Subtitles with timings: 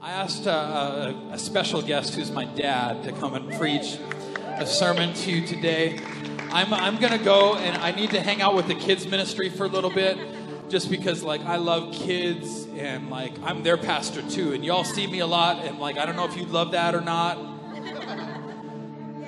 [0.00, 3.98] I asked a, a special guest who's my dad to come and preach
[4.54, 5.98] a sermon to you today.
[6.52, 9.48] I'm, I'm going to go and I need to hang out with the kids ministry
[9.48, 10.16] for a little bit
[10.68, 15.08] just because like I love kids and like I'm their pastor too and y'all see
[15.08, 17.36] me a lot and like I don't know if you love that or not.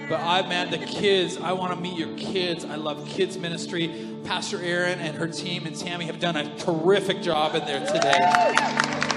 [0.09, 2.65] But I man the kids, I want to meet your kids.
[2.65, 4.21] I love kids ministry.
[4.23, 9.10] Pastor Erin and her team and Tammy have done a terrific job in there today.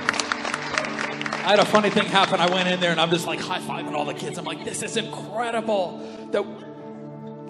[1.44, 2.40] I had a funny thing happen.
[2.40, 4.38] I went in there and I'm just like high fiving all the kids.
[4.38, 5.98] I'm like, this is incredible.
[6.32, 6.42] That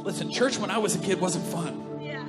[0.04, 2.00] listen, church when I was a kid wasn't fun.
[2.02, 2.26] Yeah.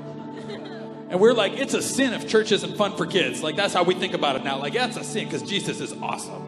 [1.09, 3.43] And we're like, it's a sin if church isn't fun for kids.
[3.43, 4.59] Like that's how we think about it now.
[4.59, 6.47] Like, yeah, it's a sin because Jesus is awesome.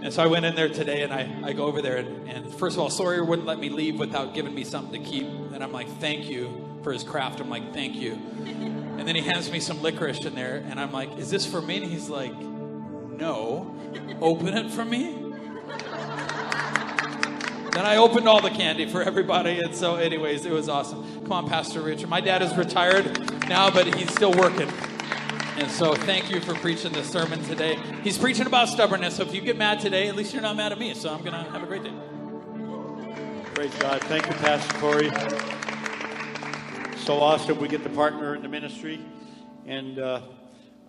[0.00, 2.54] And so I went in there today and I, I go over there and, and
[2.54, 5.26] first of all, Sawyer wouldn't let me leave without giving me something to keep.
[5.26, 7.40] And I'm like, thank you for his craft.
[7.40, 8.12] I'm like, thank you.
[8.44, 11.60] And then he hands me some licorice in there and I'm like, is this for
[11.60, 11.78] me?
[11.78, 12.32] And he's like,
[13.16, 13.74] no.
[14.20, 15.22] Open it for me?
[17.72, 19.60] Then I opened all the candy for everybody.
[19.60, 21.22] And so, anyways, it was awesome.
[21.22, 22.08] Come on, Pastor Richard.
[22.08, 23.04] My dad is retired
[23.48, 24.70] now, but he's still working.
[25.58, 27.78] And so, thank you for preaching the sermon today.
[28.02, 29.16] He's preaching about stubbornness.
[29.16, 30.94] So, if you get mad today, at least you're not mad at me.
[30.94, 31.92] So, I'm going to have a great day.
[33.54, 34.02] Praise God.
[34.02, 35.10] Thank you, Pastor Corey.
[37.06, 37.58] So awesome.
[37.58, 39.00] We get to partner in the ministry.
[39.64, 40.20] And uh,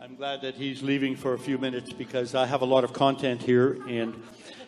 [0.08, 2.94] I'm glad that he's leaving for a few minutes because I have a lot of
[2.94, 3.78] content here.
[3.90, 4.16] And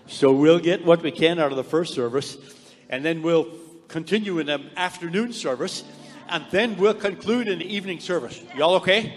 [0.05, 2.37] so we'll get what we can out of the first service,
[2.89, 3.47] and then we'll
[3.87, 5.85] continue in the afternoon service,
[6.27, 8.41] and then we'll conclude in the evening service.
[8.53, 9.13] Y'all okay?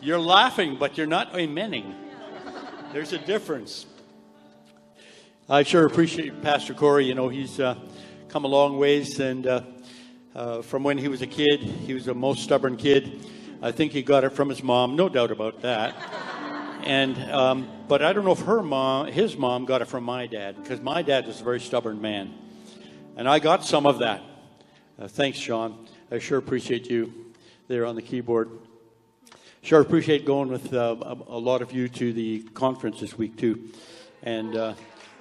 [0.00, 1.92] You're laughing, but you're not amening.
[2.92, 3.86] There's a difference.
[5.48, 7.06] I sure appreciate Pastor Corey.
[7.06, 7.74] You know, he's uh,
[8.28, 9.62] come a long ways, and uh,
[10.32, 13.26] uh, from when he was a kid, he was a most stubborn kid.
[13.62, 15.94] I think he got it from his mom, no doubt about that.
[16.82, 20.26] And um, but I don't know if her mom, his mom, got it from my
[20.26, 22.32] dad because my dad was a very stubborn man,
[23.16, 24.22] and I got some of that.
[24.98, 25.86] Uh, thanks, Sean.
[26.10, 27.12] I sure appreciate you
[27.68, 28.50] there on the keyboard.
[29.60, 30.96] Sure appreciate going with uh,
[31.28, 33.70] a, lot of you to the conference this week too,
[34.22, 34.56] and.
[34.56, 34.74] Uh,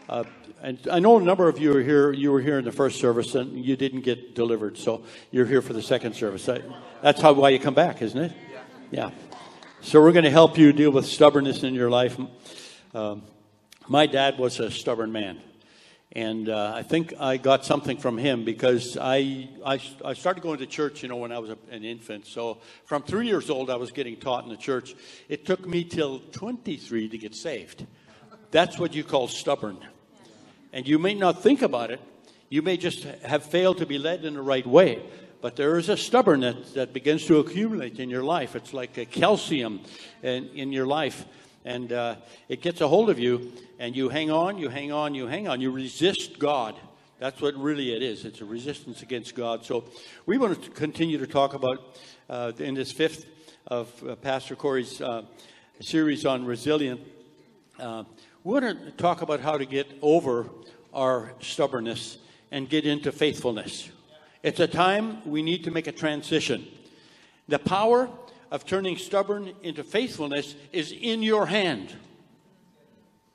[0.09, 0.24] uh,
[0.62, 2.12] and I know a number of you are here.
[2.12, 5.62] You were here in the first service, and you didn't get delivered, so you're here
[5.62, 6.50] for the second service.
[7.02, 8.34] That's how why you come back, isn't it?
[8.92, 9.12] Yeah.
[9.81, 12.19] So we're going to help you deal with stubbornness in your life.
[12.94, 13.22] Um,
[13.88, 15.40] my dad was a stubborn man.
[16.12, 20.58] And uh, I think I got something from him because I, I, I, started going
[20.58, 22.25] to church, you know, when I was a, an infant.
[22.25, 24.96] So from three years old, I was getting taught in the church.
[25.30, 27.86] It took me till 23 to get saved.
[28.50, 29.78] That's what you call stubborn.
[30.72, 32.00] And you may not think about it.
[32.50, 35.02] You may just have failed to be led in the right way.
[35.41, 38.56] But there is a stubbornness that begins to accumulate in your life.
[38.56, 39.81] It's like a calcium
[40.22, 41.25] in, in your life.
[41.63, 42.16] And uh,
[42.50, 45.47] it gets a hold of you, and you hang on, you hang on, you hang
[45.47, 45.62] on.
[45.62, 46.75] You resist God.
[47.19, 48.25] That's what really it is.
[48.25, 49.66] It's a resistance against God.
[49.66, 49.86] So
[50.25, 52.00] we want to continue to talk about
[52.30, 53.25] uh, in this fifth
[53.68, 55.24] of uh, Pastor Corey's uh,
[55.80, 57.01] series on resilient.
[58.45, 60.50] We want to talk about how to get over
[60.94, 62.19] our stubbornness
[62.51, 63.89] and get into faithfulness.
[64.44, 66.66] It's a time we need to make a transition.
[67.50, 68.09] The power
[68.50, 71.94] of turning stubborn into faithfulness is in your hand.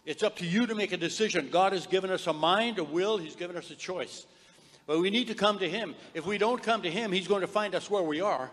[0.06, 1.50] It's up to you to make a decision.
[1.50, 4.24] God has given us a mind, a will, He's given us a choice.
[4.86, 5.94] But we need to come to Him.
[6.14, 8.50] If we don't come to Him, He's going to find us where we are.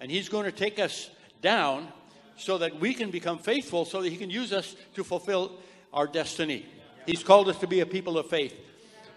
[0.00, 1.08] And He's going to take us
[1.40, 1.92] down
[2.38, 5.52] so that we can become faithful, so that He can use us to fulfill
[5.92, 6.64] our destiny.
[7.06, 8.54] He's called us to be a people of faith.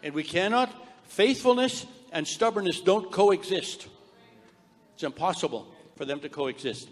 [0.04, 0.74] And we cannot,
[1.06, 3.88] faithfulness and stubbornness don't coexist.
[4.96, 6.90] It's impossible for them to coexist.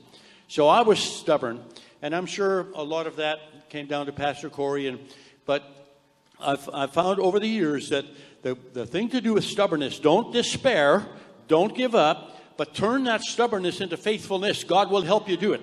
[0.48, 1.64] So I was stubborn,
[2.02, 4.88] and I'm sure a lot of that came down to Pastor Corey.
[4.88, 5.00] And
[5.46, 5.64] but
[6.40, 8.06] I've, I've found over the years that
[8.42, 11.06] the, the thing to do with stubbornness, don't despair,
[11.48, 14.64] don't give up, but turn that stubbornness into faithfulness.
[14.64, 15.62] God will help you do it.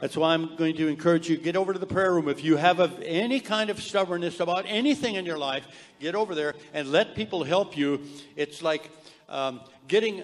[0.00, 2.28] That's why I'm going to encourage you get over to the prayer room.
[2.28, 5.66] If you have a, any kind of stubbornness about anything in your life,
[5.98, 8.00] get over there and let people help you.
[8.36, 8.90] It's like
[9.28, 10.22] um, getting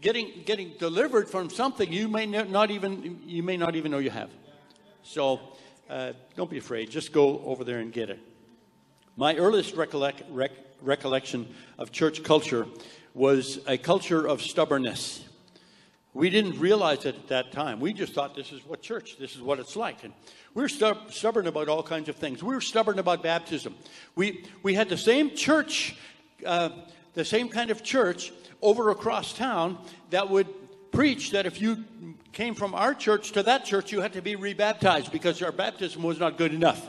[0.00, 4.10] getting getting delivered from something you may not even you may not even know you
[4.10, 4.30] have.
[5.02, 5.40] So
[5.90, 6.90] uh, don't be afraid.
[6.90, 8.18] Just go over there and get it.
[9.16, 12.66] My earliest recollect, rec, recollection of church culture
[13.12, 15.22] was a culture of stubbornness.
[16.14, 17.80] We didn't realize it at that time.
[17.80, 20.04] We just thought this is what church, this is what it's like.
[20.04, 20.12] And
[20.54, 22.42] we are stub- stubborn about all kinds of things.
[22.42, 23.74] We were stubborn about baptism.
[24.14, 25.96] We, we had the same church,
[26.44, 26.68] uh,
[27.14, 29.78] the same kind of church over across town
[30.10, 30.48] that would
[30.92, 31.84] preach that if you
[32.32, 36.02] came from our church to that church, you had to be rebaptized because our baptism
[36.02, 36.86] was not good enough.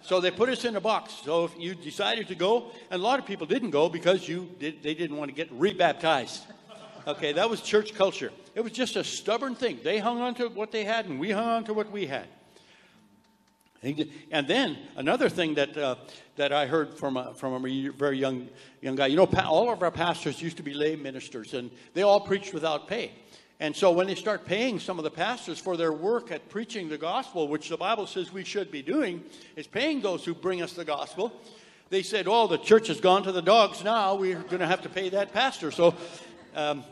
[0.00, 1.20] So they put us in a box.
[1.24, 4.48] So if you decided to go, and a lot of people didn't go because you
[4.58, 6.44] did, they didn't want to get rebaptized.
[7.06, 8.32] Okay, that was church culture.
[8.54, 9.78] It was just a stubborn thing.
[9.84, 12.26] They hung on to what they had, and we hung on to what we had.
[14.32, 15.94] And then another thing that uh,
[16.34, 18.48] that I heard from a, from a very young
[18.80, 19.06] young guy.
[19.06, 22.52] You know, all of our pastors used to be lay ministers, and they all preached
[22.52, 23.12] without pay.
[23.60, 26.88] And so when they start paying some of the pastors for their work at preaching
[26.88, 29.22] the gospel, which the Bible says we should be doing,
[29.54, 31.32] is paying those who bring us the gospel,
[31.88, 34.14] they said, oh, the church has gone to the dogs now.
[34.14, 35.70] We're going to have to pay that pastor.
[35.70, 35.94] So
[36.54, 36.84] um,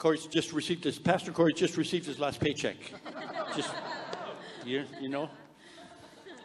[0.00, 2.76] Corey's just received his, Pastor Corey just received his last paycheck.
[3.54, 3.70] Just,
[4.64, 5.28] you, you know?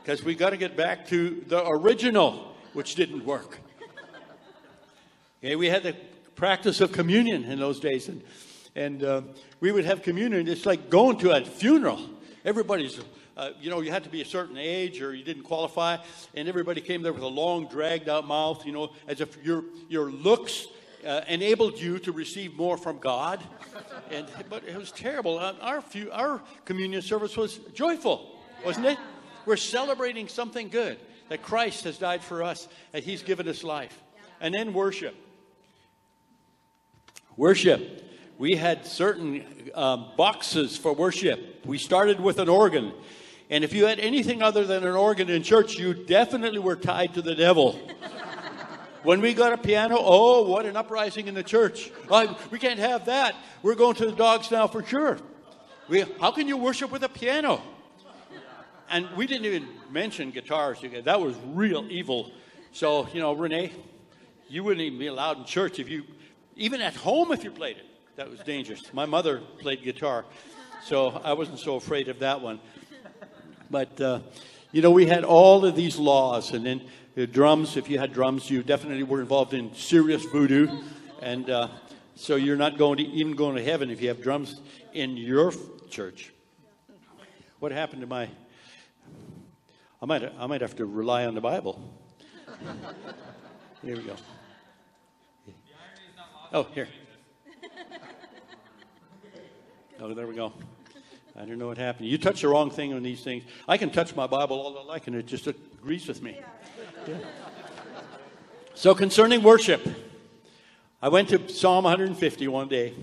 [0.04, 3.60] Because we got to get back to the original, which didn't work.
[5.42, 5.96] Okay, we had the
[6.36, 8.10] practice of communion in those days.
[8.10, 8.22] And
[8.76, 9.22] and uh,
[9.62, 10.50] we would have communion.
[10.50, 12.10] It's like going to a funeral.
[12.44, 13.00] Everybody's,
[13.38, 15.98] uh, you know, you had to be a certain age or you didn't qualify,
[16.34, 19.64] and everybody came there with a long, dragged out mouth, you know, as if your
[19.88, 20.68] your looks
[21.06, 23.44] uh, enabled you to receive more from God.
[24.12, 25.40] And but it was terrible.
[25.40, 28.98] Uh, our few, our communion service was joyful, wasn't it?
[29.46, 30.98] We're celebrating something good
[31.30, 34.02] that Christ has died for us, that He's given us life,
[34.42, 35.16] and then worship.
[37.38, 38.06] Worship
[38.38, 41.66] we had certain um, boxes for worship.
[41.66, 42.94] We started with an organ.
[43.50, 47.14] And if you had anything other than an organ in church, you definitely were tied
[47.14, 47.80] to the devil.
[49.06, 51.92] When we got a piano, oh, what an uprising in the church.
[52.52, 53.36] We can't have that.
[53.64, 55.20] We're going to the dogs now for sure.
[55.88, 57.62] We, how can you worship with a piano?
[58.90, 60.80] And we didn't even mention guitars.
[61.04, 62.32] That was real evil.
[62.72, 63.72] So, you know, Renee,
[64.50, 66.04] you wouldn't even be allowed in church if you,
[66.56, 67.86] even at home if you played it
[68.16, 68.94] that was dangerous.
[68.94, 70.26] My mother played guitar,
[70.84, 72.60] so I wasn't so afraid of that one.
[73.70, 74.20] But, uh,
[74.72, 76.86] you know, we had all of these laws, and then the
[77.16, 80.68] drums, if you had drums, you definitely were involved in serious voodoo.
[81.22, 81.70] And uh,
[82.16, 84.60] so you're not going to even going to heaven if you have drums
[84.94, 85.54] in your
[85.90, 86.34] church.
[87.60, 88.30] What happened to my.
[90.02, 91.82] I might, I might have to rely on the Bible.
[93.82, 94.16] Here we go.
[96.52, 96.88] Oh, here.
[99.98, 100.52] Oh, there we go.
[101.38, 102.08] I don't know what happened.
[102.08, 103.46] You touch the wrong thing on these things.
[103.68, 106.38] I can touch my Bible all I like, and it just agrees with me.
[108.78, 109.88] So, concerning worship,
[111.02, 112.94] I went to Psalm 150 one day.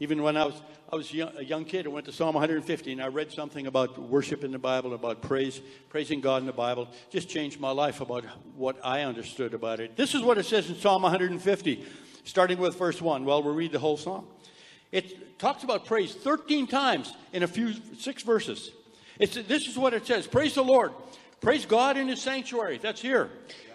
[0.00, 0.60] Even when I was
[0.92, 3.68] I was young, a young kid, I went to Psalm 150 and I read something
[3.68, 6.88] about worship in the Bible, about praise, praising God in the Bible.
[7.10, 8.24] Just changed my life about
[8.56, 9.96] what I understood about it.
[9.96, 11.84] This is what it says in Psalm 150,
[12.24, 13.24] starting with verse 1.
[13.24, 14.26] Well, we'll read the whole song.
[14.90, 18.72] It talks about praise 13 times in a few six verses.
[19.20, 20.90] It's, this is what it says Praise the Lord.
[21.40, 22.78] Praise God in his sanctuary.
[22.78, 23.30] That's here.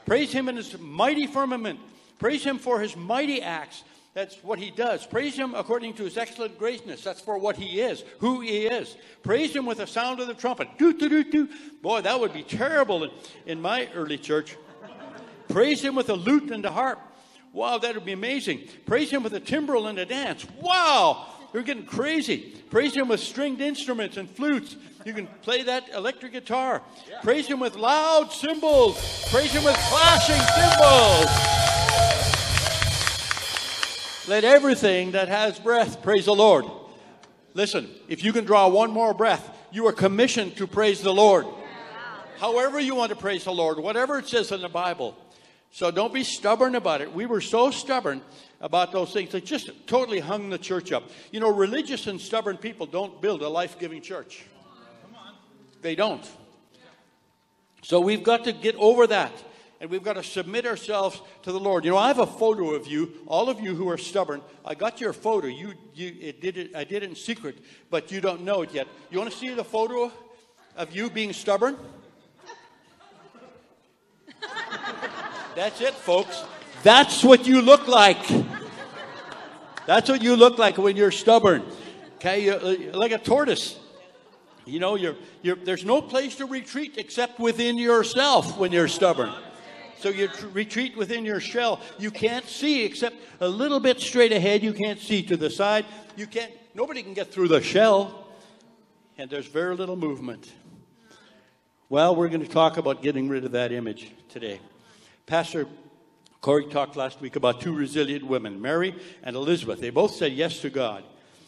[0.05, 1.79] Praise him in his mighty firmament.
[2.19, 3.83] Praise him for his mighty acts.
[4.13, 5.05] That's what he does.
[5.05, 7.03] Praise him according to his excellent greatness.
[7.03, 8.95] That's for what he is, who he is.
[9.23, 10.69] Praise him with the sound of the trumpet.
[10.77, 11.49] Doo, doo, doo, doo.
[11.81, 13.11] Boy, that would be terrible in,
[13.45, 14.55] in my early church.
[15.49, 16.99] Praise him with the lute and the harp.
[17.55, 18.67] Wow, that would be amazing.
[18.85, 20.45] Praise Him with a timbrel and a dance.
[20.59, 22.53] Wow, you're getting crazy.
[22.69, 24.75] Praise Him with stringed instruments and flutes.
[25.05, 26.81] You can play that electric guitar.
[27.07, 27.21] Yeah.
[27.21, 28.97] Praise Him with loud cymbals.
[29.29, 31.29] Praise Him with clashing cymbals.
[34.27, 36.65] Let everything that has breath praise the Lord.
[37.53, 41.45] Listen, if you can draw one more breath, you are commissioned to praise the Lord.
[42.39, 45.15] However, you want to praise the Lord, whatever it says in the Bible.
[45.69, 47.13] So don't be stubborn about it.
[47.13, 48.23] We were so stubborn
[48.59, 51.03] about those things that just totally hung the church up.
[51.31, 54.45] You know, religious and stubborn people don't build a life giving church.
[55.85, 56.27] They don't.
[57.83, 59.31] So we've got to get over that.
[59.79, 61.85] And we've got to submit ourselves to the Lord.
[61.85, 64.41] You know, I have a photo of you, all of you who are stubborn.
[64.65, 65.45] I got your photo.
[65.45, 67.59] You, you, it did it, I did it in secret,
[67.91, 68.87] but you don't know it yet.
[69.11, 70.11] You want to see the photo
[70.75, 71.77] of you being stubborn?
[75.55, 76.43] That's it, folks.
[76.81, 78.25] That's what you look like.
[79.85, 81.63] That's what you look like when you're stubborn.
[82.15, 83.77] Okay, you're uh, like a tortoise.
[84.65, 89.31] You know, you're, you're, there's no place to retreat except within yourself when you're stubborn.
[89.97, 91.79] So you tr- retreat within your shell.
[91.99, 94.63] You can't see except a little bit straight ahead.
[94.63, 95.85] You can't see to the side.
[96.15, 96.51] You can't.
[96.73, 98.27] Nobody can get through the shell,
[99.17, 100.51] and there's very little movement.
[101.87, 104.59] Well, we're going to talk about getting rid of that image today.
[105.25, 105.67] Pastor
[106.41, 109.79] Corey talked last week about two resilient women, Mary and Elizabeth.
[109.79, 111.03] They both said yes to God.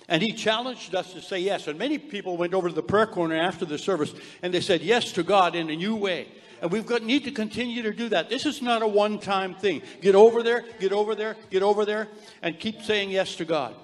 [0.09, 1.67] And he challenged us to say yes.
[1.67, 4.81] And many people went over to the prayer corner after the service and they said
[4.81, 6.27] yes to God in a new way.
[6.61, 8.29] And we've got need to continue to do that.
[8.29, 9.81] This is not a one-time thing.
[10.01, 12.07] Get over there, get over there, get over there,
[12.41, 13.75] and keep saying yes to God.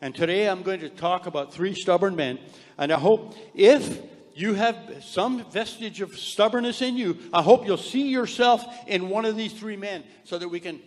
[0.00, 2.38] And today I'm going to talk about three stubborn men.
[2.78, 4.00] And I hope if
[4.34, 9.24] you have some vestige of stubbornness in you, I hope you'll see yourself in one
[9.24, 10.80] of these three men so that we can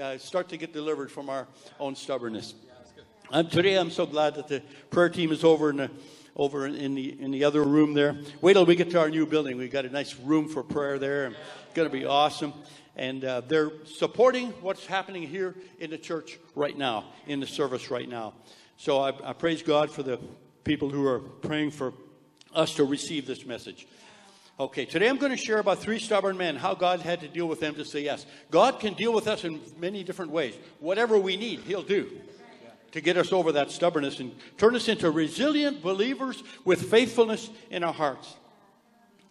[0.00, 2.54] uh, start to get delivered from our own stubbornness.
[3.32, 4.60] Um, today, I'm so glad that the
[4.90, 5.90] prayer team is over in the
[6.34, 8.16] over in the in the other room there.
[8.40, 9.56] Wait till we get to our new building.
[9.56, 11.36] We've got a nice room for prayer there, it's
[11.74, 12.52] going to be awesome.
[12.96, 17.88] And uh, they're supporting what's happening here in the church right now, in the service
[17.88, 18.34] right now.
[18.76, 20.18] So I, I praise God for the
[20.64, 21.92] people who are praying for
[22.52, 23.86] us to receive this message.
[24.58, 27.46] Okay, today I'm going to share about three stubborn men, how God had to deal
[27.46, 28.26] with them to say yes.
[28.50, 30.54] God can deal with us in many different ways.
[30.80, 32.10] Whatever we need, He'll do
[32.92, 37.84] to get us over that stubbornness and turn us into resilient believers with faithfulness in
[37.84, 38.34] our hearts.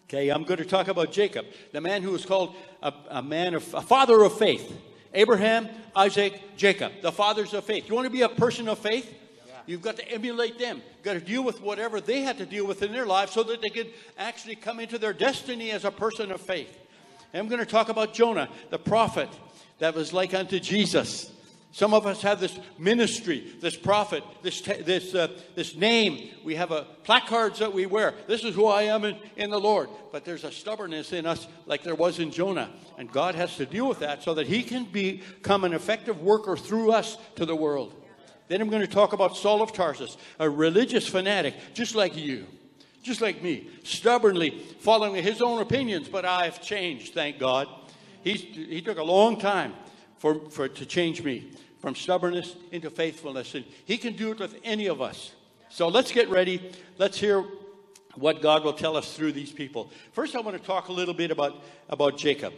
[0.08, 3.54] Okay, I'm going to talk about Jacob, the man who was called a, a man
[3.54, 4.72] of a father of faith.
[5.14, 7.88] Abraham, Isaac, Jacob, the fathers of faith.
[7.88, 9.12] You want to be a person of faith?
[9.66, 10.82] You've got to emulate them.
[10.96, 13.42] You've got to deal with whatever they had to deal with in their lives so
[13.44, 16.76] that they could actually come into their destiny as a person of faith.
[17.32, 19.28] And I'm going to talk about Jonah, the prophet
[19.78, 21.32] that was like unto Jesus.
[21.72, 26.30] Some of us have this ministry, this prophet, this, this, uh, this name.
[26.44, 28.14] We have a placards that we wear.
[28.26, 29.88] This is who I am in, in the Lord.
[30.10, 32.70] But there's a stubbornness in us like there was in Jonah.
[32.98, 36.56] And God has to deal with that so that he can become an effective worker
[36.56, 37.94] through us to the world.
[38.48, 42.46] Then I'm going to talk about Saul of Tarsus, a religious fanatic, just like you,
[43.00, 47.68] just like me, stubbornly following his own opinions, but I've changed, thank God.
[48.24, 49.72] He's, he took a long time
[50.20, 51.50] for, for to change me
[51.80, 53.54] from stubbornness into faithfulness.
[53.54, 55.32] And He can do it with any of us.
[55.70, 56.70] So let's get ready.
[56.98, 57.44] Let's hear
[58.16, 59.90] what God will tell us through these people.
[60.12, 62.52] First, I want to talk a little bit about, about Jacob.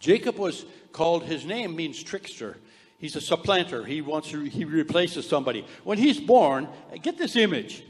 [0.00, 2.56] Jacob was called, his name means trickster.
[2.98, 3.84] He's a supplanter.
[3.84, 5.64] He wants to, he replaces somebody.
[5.84, 6.68] When he's born,
[7.02, 7.84] get this image.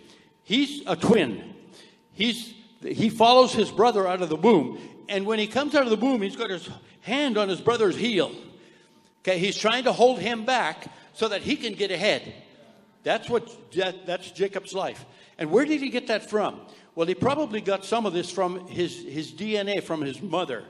[0.45, 1.55] He's a twin.
[2.13, 2.53] He's,
[2.83, 4.79] he follows his brother out of the womb.
[5.09, 6.69] And when he comes out of the womb, he's got his
[7.01, 8.31] hand on his brother's heel.
[9.23, 12.33] Okay, he's trying to hold him back so that he can get ahead.
[13.03, 13.51] That's what
[14.07, 15.05] that's Jacob's life.
[15.39, 16.61] And where did he get that from?
[16.95, 20.65] Well, he probably got some of this from his, his DNA from his mother.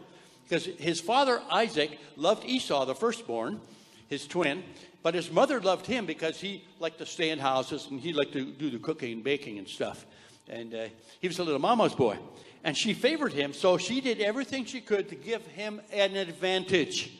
[0.44, 3.60] Because his father Isaac loved Esau, the firstborn,
[4.08, 4.64] his twin,
[5.02, 8.32] but his mother loved him because he liked to stay in houses and he liked
[8.32, 10.06] to do the cooking and baking and stuff.
[10.48, 10.86] And uh,
[11.20, 12.18] he was a little mama's boy.
[12.64, 17.10] And she favored him, so she did everything she could to give him an advantage.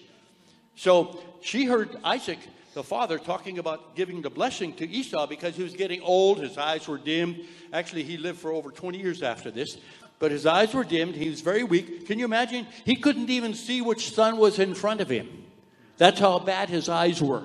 [0.77, 2.39] So she heard Isaac,
[2.75, 6.57] the father, talking about giving the blessing to Esau because he was getting old, his
[6.57, 7.41] eyes were dimmed.
[7.73, 9.77] Actually, he lived for over 20 years after this.
[10.19, 11.17] But his eyes were dimmed.
[11.17, 12.07] He was very weak.
[12.07, 12.67] Can you imagine?
[12.85, 15.29] He couldn't even see which son was in front of him.
[15.97, 17.45] That's how bad his eyes were.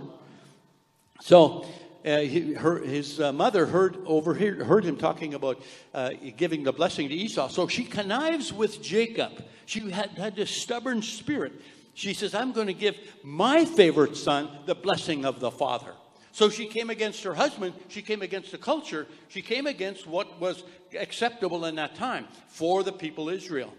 [1.21, 1.65] So
[2.05, 5.61] uh, he, her, his uh, mother heard, overheard, heard him talking about
[5.93, 7.47] uh, giving the blessing to Esau.
[7.47, 9.43] So she connives with Jacob.
[9.65, 11.53] She had, had this stubborn spirit.
[11.95, 15.93] She says, I'm going to give my favorite son the blessing of the father.
[16.33, 17.73] So she came against her husband.
[17.87, 19.07] She came against the culture.
[19.29, 20.63] She came against what was
[20.99, 23.73] acceptable in that time for the people Israel.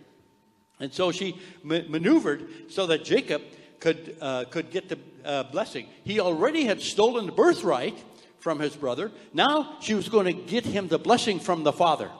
[0.81, 3.43] And so she ma- maneuvered so that Jacob
[3.81, 5.87] could, uh, could get the uh, blessing.
[6.03, 8.03] He already had stolen the birthright
[8.39, 9.13] from his brother.
[9.35, 12.11] Now she was going to get him the blessing from the father.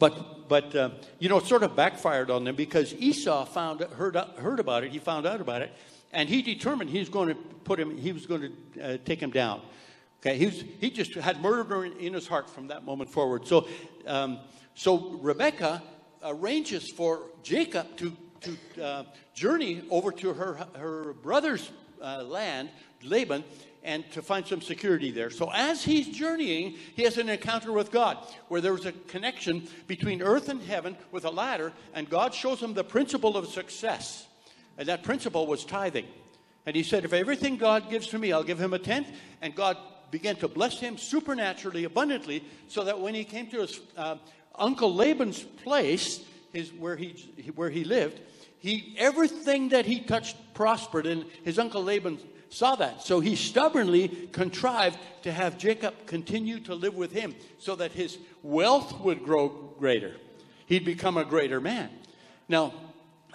[0.00, 0.90] But, but uh,
[1.20, 4.90] you know, it sort of backfired on them because Esau found, heard, heard about it.
[4.90, 5.72] He found out about it.
[6.12, 9.20] And he determined he was going to put him, he was going to uh, take
[9.20, 9.60] him down.
[10.20, 13.46] Okay, he, was, he just had murder in, his heart from that moment forward.
[13.46, 13.68] So,
[14.06, 14.38] um,
[14.74, 15.82] so Rebecca
[16.24, 19.04] arranges for Jacob to, to uh,
[19.34, 21.70] journey over to her, her brother's
[22.02, 22.70] uh, land,
[23.02, 23.44] Laban,
[23.82, 25.30] and to find some security there.
[25.30, 28.18] So as he's journeying, he has an encounter with God
[28.48, 32.74] where there's a connection between earth and heaven with a ladder, and God shows him
[32.74, 34.26] the principle of success.
[34.76, 36.06] And that principle was tithing.
[36.66, 39.08] And he said, If everything God gives to me, I'll give him a tenth.
[39.40, 39.76] And God
[40.10, 44.16] began to bless him supernaturally, abundantly, so that when he came to his uh,
[44.54, 46.22] uncle Laban's place,
[46.52, 47.10] his, where, he,
[47.54, 48.20] where he lived,
[48.58, 51.06] he, everything that he touched prospered.
[51.06, 52.18] And his uncle Laban
[52.50, 53.02] saw that.
[53.02, 58.18] So he stubbornly contrived to have Jacob continue to live with him so that his
[58.42, 60.16] wealth would grow greater.
[60.66, 61.88] He'd become a greater man.
[62.48, 62.74] Now,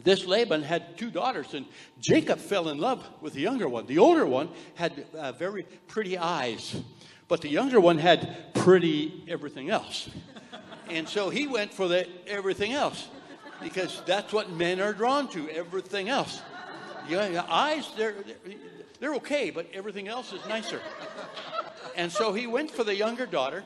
[0.03, 1.65] this Laban had two daughters, and
[1.99, 3.87] Jacob fell in love with the younger one.
[3.87, 6.75] The older one had uh, very pretty eyes,
[7.27, 10.09] But the younger one had pretty everything else.
[10.89, 13.07] And so he went for the everything else
[13.61, 16.41] because that's what men are drawn to, everything else.
[17.09, 18.15] Yeah, eyes, they're,
[19.13, 20.81] okay, but everything else is nicer.
[21.95, 23.63] And so he went for the younger daughter,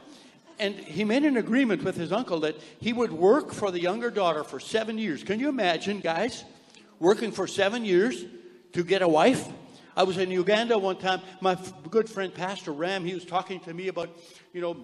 [0.60, 4.12] and he made an agreement with his uncle that he would work for the younger
[4.12, 5.24] daughter for seven years.
[5.24, 6.44] Can you imagine, guys,
[7.00, 8.26] working for seven years
[8.74, 9.48] to get a wife?
[9.96, 11.22] I was in Uganda one time.
[11.42, 11.58] My
[11.90, 14.10] good friend Pastor Ram, he was talking to me about,
[14.54, 14.78] you know,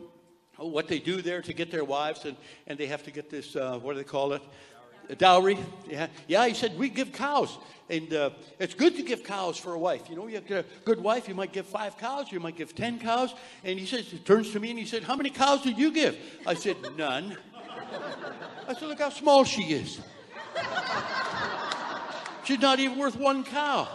[0.57, 3.55] what they do there to get their wives, and, and they have to get this,
[3.55, 4.41] uh, what do they call it?
[5.09, 5.57] A dowry.
[5.87, 6.47] Yeah, yeah.
[6.47, 7.57] He said we give cows,
[7.89, 10.09] and uh, it's good to give cows for a wife.
[10.09, 12.73] You know, you get a good wife, you might give five cows, you might give
[12.73, 13.35] ten cows.
[13.63, 15.91] And he says, he turns to me and he said, "How many cows did you
[15.91, 17.37] give?" I said, "None."
[18.67, 19.99] I said, "Look how small she is.
[22.45, 23.87] She's not even worth one cow."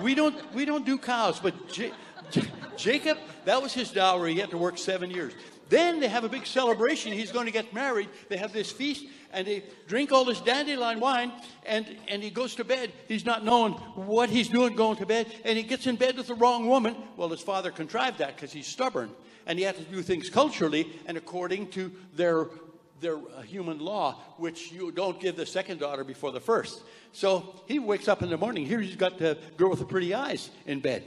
[0.00, 1.92] We don't we don't do cows, but J-
[2.30, 4.34] J- Jacob, that was his dowry.
[4.34, 5.32] He had to work seven years.
[5.68, 7.12] Then they have a big celebration.
[7.12, 8.08] He's going to get married.
[8.28, 11.30] They have this feast and they drink all this dandelion wine
[11.66, 12.90] and, and he goes to bed.
[13.06, 16.28] He's not knowing what he's doing going to bed and he gets in bed with
[16.28, 16.96] the wrong woman.
[17.16, 19.10] Well, his father contrived that because he's stubborn
[19.46, 22.48] and he had to do things culturally and according to their
[22.98, 26.82] their uh, human law, which you don't give the second daughter before the first.
[27.12, 28.64] So he wakes up in the morning.
[28.64, 31.04] Here he's got the girl with the pretty eyes in bed.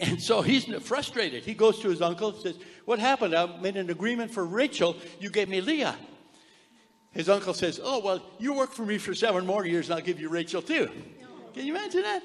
[0.00, 1.44] And so he's frustrated.
[1.44, 3.34] He goes to his uncle and says, What happened?
[3.34, 4.98] I made an agreement for Rachel.
[5.18, 5.96] You gave me Leah.
[7.12, 10.04] His uncle says, Oh, well, you work for me for seven more years and I'll
[10.04, 10.90] give you Rachel too.
[11.54, 12.22] Can you imagine that?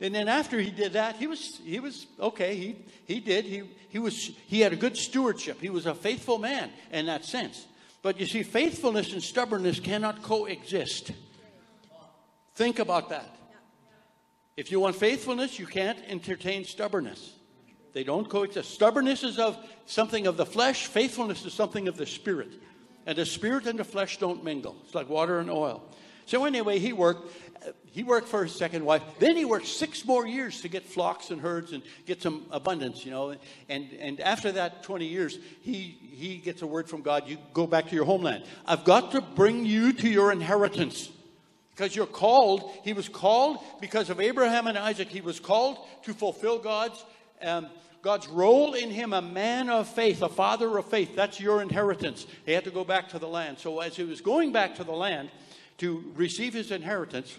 [0.00, 2.56] And then after he did that, he was he was okay.
[2.56, 3.44] He he did.
[3.44, 5.60] He he was he had a good stewardship.
[5.60, 7.66] He was a faithful man in that sense.
[8.02, 11.12] But you see, faithfulness and stubbornness cannot coexist.
[12.54, 13.36] Think about that.
[14.56, 17.34] If you want faithfulness, you can't entertain stubbornness.
[17.92, 18.70] They don't coexist.
[18.70, 22.50] Stubbornness is of something of the flesh, faithfulness is something of the spirit.
[23.06, 24.76] And the spirit and the flesh don't mingle.
[24.84, 25.82] It's like water and oil.
[26.26, 27.32] So anyway, he worked.
[27.92, 29.02] He worked for his second wife.
[29.18, 33.04] Then he worked six more years to get flocks and herds and get some abundance,
[33.04, 33.36] you know.
[33.68, 37.28] And and after that 20 years, he he gets a word from God.
[37.28, 38.44] You go back to your homeland.
[38.66, 41.10] I've got to bring you to your inheritance.
[41.74, 45.08] Because you're called, he was called because of Abraham and Isaac.
[45.08, 47.02] He was called to fulfill God's
[47.40, 47.66] um,
[48.02, 51.14] God's role in him, a man of faith, a father of faith.
[51.14, 52.26] That's your inheritance.
[52.44, 53.60] He had to go back to the land.
[53.60, 55.30] So as he was going back to the land
[55.78, 57.38] to receive his inheritance,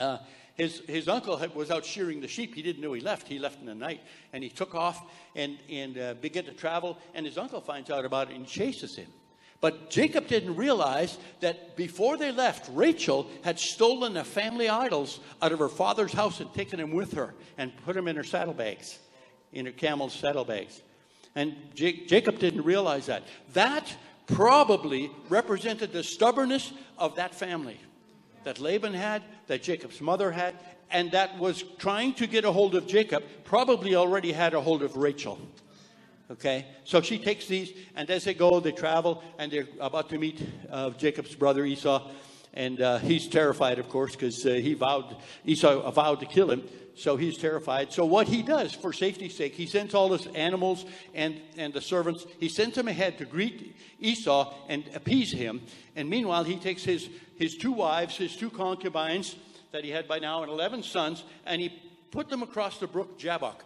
[0.00, 0.18] uh,
[0.54, 2.54] his, his uncle had, was out shearing the sheep.
[2.54, 3.28] He didn't know he left.
[3.28, 4.00] He left in the night.
[4.32, 6.98] And he took off and, and uh, began to travel.
[7.14, 9.08] And his uncle finds out about it and chases him.
[9.60, 15.52] But Jacob didn't realize that before they left, Rachel had stolen the family idols out
[15.52, 18.98] of her father's house and taken them with her and put them in her saddlebags,
[19.56, 20.82] in her camel's saddlebags.
[21.34, 23.24] And Jacob didn't realize that.
[23.54, 23.94] That
[24.26, 27.78] probably represented the stubbornness of that family
[28.44, 30.54] that Laban had, that Jacob's mother had,
[30.90, 34.82] and that was trying to get a hold of Jacob, probably already had a hold
[34.82, 35.38] of Rachel.
[36.30, 40.18] Okay, so she takes these, and as they go, they travel, and they're about to
[40.18, 40.40] meet
[40.70, 42.08] uh, Jacob's brother Esau,
[42.54, 46.62] and uh, he's terrified, of course, because uh, he vowed Esau vowed to kill him.
[46.96, 47.92] So he's terrified.
[47.92, 51.80] So what he does, for safety's sake, he sends all his animals and and the
[51.82, 52.26] servants.
[52.40, 55.60] He sends them ahead to greet Esau and appease him.
[55.94, 59.36] And meanwhile, he takes his his two wives, his two concubines
[59.72, 61.70] that he had by now, and eleven sons, and he
[62.10, 63.62] put them across the brook Jabbok.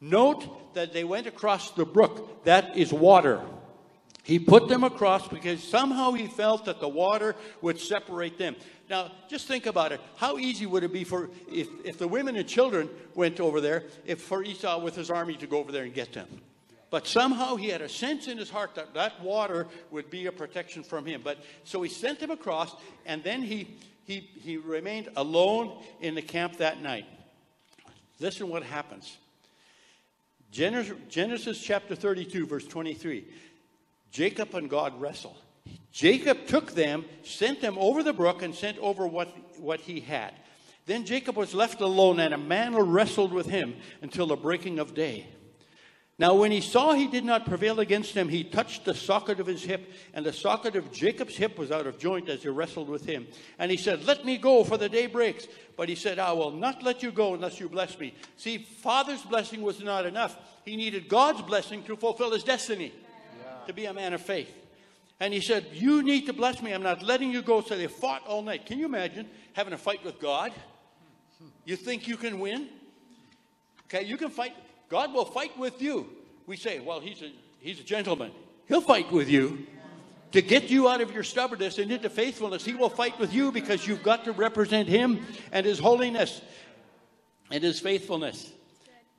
[0.00, 2.44] Note that they went across the brook.
[2.44, 3.42] That is water.
[4.22, 8.56] He put them across because somehow he felt that the water would separate them.
[8.88, 10.00] Now, just think about it.
[10.16, 13.84] How easy would it be for if, if the women and children went over there,
[14.04, 16.28] if for Esau with his army to go over there and get them?
[16.90, 20.32] But somehow he had a sense in his heart that that water would be a
[20.32, 21.22] protection from him.
[21.24, 23.68] But so he sent them across, and then he
[24.04, 27.06] he he remained alone in the camp that night.
[28.20, 29.16] Listen what happens.
[30.52, 33.24] Genesis, Genesis chapter 32, verse 23.
[34.12, 35.36] Jacob and God wrestle.
[35.94, 39.28] Jacob took them, sent them over the brook, and sent over what,
[39.60, 40.34] what he had.
[40.86, 44.92] Then Jacob was left alone, and a man wrestled with him until the breaking of
[44.92, 45.28] day.
[46.18, 49.46] Now, when he saw he did not prevail against him, he touched the socket of
[49.46, 52.88] his hip, and the socket of Jacob's hip was out of joint as he wrestled
[52.88, 53.26] with him.
[53.58, 55.46] And he said, Let me go, for the day breaks.
[55.76, 58.14] But he said, I will not let you go unless you bless me.
[58.36, 60.36] See, father's blessing was not enough.
[60.64, 62.92] He needed God's blessing to fulfill his destiny,
[63.40, 63.66] yeah.
[63.66, 64.63] to be a man of faith.
[65.20, 66.72] And he said, You need to bless me.
[66.72, 67.60] I'm not letting you go.
[67.60, 68.66] So they fought all night.
[68.66, 70.52] Can you imagine having a fight with God?
[71.64, 72.68] You think you can win?
[73.86, 74.54] Okay, you can fight
[74.88, 76.08] God will fight with you.
[76.46, 78.30] We say, well, he's a, he's a gentleman.
[78.68, 79.66] He'll fight with you
[80.32, 82.64] to get you out of your stubbornness and into faithfulness.
[82.64, 86.42] He will fight with you because you've got to represent Him and His holiness
[87.50, 88.52] and His faithfulness.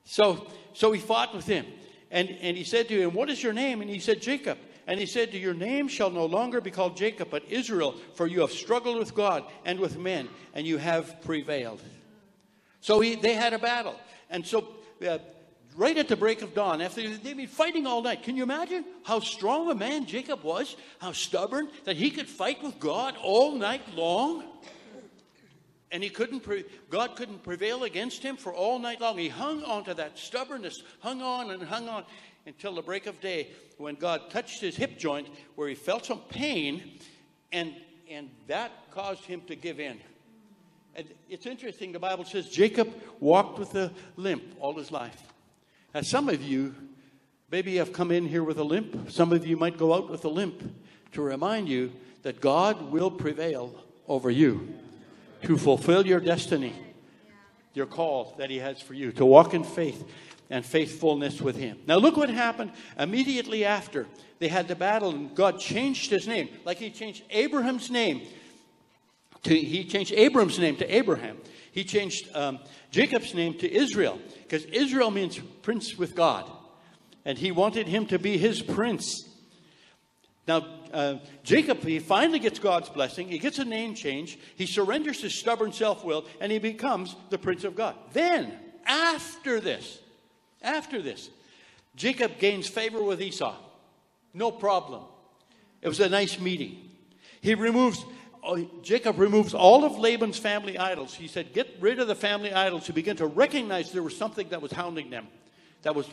[0.06, 1.66] So, so he fought with him.
[2.12, 3.82] And, and he said to him, What is your name?
[3.82, 4.58] And he said, Jacob.
[4.88, 8.28] And he said, to Your name shall no longer be called Jacob, but Israel, for
[8.28, 11.82] you have struggled with God and with men, and you have prevailed.
[12.82, 13.96] So he, they had a battle.
[14.30, 14.68] And so,
[15.08, 15.18] uh,
[15.76, 18.86] right at the break of dawn, after they'd been fighting all night, can you imagine
[19.04, 20.76] how strong a man Jacob was?
[21.00, 24.44] How stubborn that he could fight with God all night long?
[25.92, 29.18] And he couldn't, pre- God couldn't prevail against him for all night long.
[29.18, 32.04] He hung on to that stubbornness, hung on and hung on
[32.46, 36.20] until the break of day when God touched his hip joint where he felt some
[36.30, 37.00] pain,
[37.52, 37.74] and,
[38.10, 40.00] and that caused him to give in.
[40.96, 45.22] And it's interesting, the Bible says Jacob walked with a limp all his life.
[45.94, 46.74] Now, some of you
[47.52, 49.12] maybe have come in here with a limp.
[49.12, 50.62] Some of you might go out with a limp
[51.14, 51.92] to remind you
[52.24, 53.76] that God will prevail
[54.08, 54.74] over you
[55.44, 56.74] to fulfill your destiny,
[57.74, 60.04] your call that He has for you, to walk in faith
[60.50, 61.80] and faithfulness with Him.
[61.88, 64.08] Now, look what happened immediately after
[64.40, 68.22] they had the battle, and God changed His name, like He changed Abraham's name.
[69.44, 71.38] To, he changed Abram's name to Abraham.
[71.72, 72.58] He changed um,
[72.90, 76.50] Jacob's name to Israel, because Israel means prince with God.
[77.26, 79.30] And he wanted him to be his prince.
[80.48, 83.28] Now, uh, Jacob, he finally gets God's blessing.
[83.28, 84.40] He gets a name change.
[84.56, 87.96] He surrenders his stubborn self will, and he becomes the Prince of God.
[88.14, 88.52] Then,
[88.86, 90.00] after this,
[90.62, 91.30] after this,
[91.96, 93.56] Jacob gains favor with Esau.
[94.34, 95.04] No problem.
[95.82, 96.90] It was a nice meeting.
[97.42, 98.04] He removes,
[98.44, 101.14] uh, Jacob removes all of Laban's family idols.
[101.14, 104.50] He said, Get rid of the family idols to began to recognize there was something
[104.50, 105.28] that was hounding them,
[105.84, 106.08] that was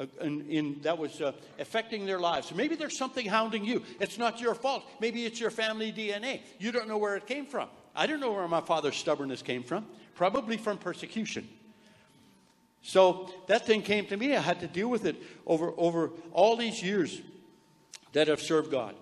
[0.00, 2.52] uh, in, in, that was uh, affecting their lives.
[2.54, 3.82] Maybe there's something hounding you.
[4.00, 4.84] It's not your fault.
[5.00, 6.40] Maybe it's your family DNA.
[6.58, 7.68] You don't know where it came from.
[7.94, 9.86] I don't know where my father's stubbornness came from.
[10.14, 11.48] Probably from persecution.
[12.82, 14.36] So that thing came to me.
[14.36, 15.16] I had to deal with it
[15.46, 17.20] over, over all these years
[18.12, 18.94] that I've served God.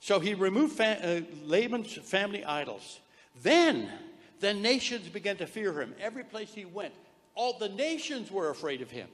[0.00, 3.00] So he removed uh, Laban's family idols.
[3.42, 3.90] Then
[4.40, 5.94] the nations began to fear him.
[6.00, 6.94] Every place he went,
[7.34, 9.08] all the nations were afraid of him